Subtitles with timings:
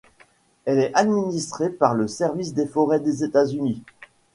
[0.65, 3.83] Elle est administrée par le Service des forêts des États-Unis.